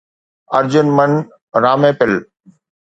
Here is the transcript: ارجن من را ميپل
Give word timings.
ارجن 0.57 0.87
من 0.97 1.11
را 1.63 1.73
ميپل 1.81 2.11